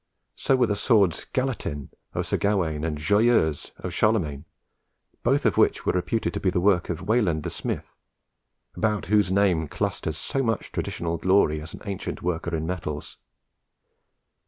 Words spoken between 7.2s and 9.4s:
the Smith, about whose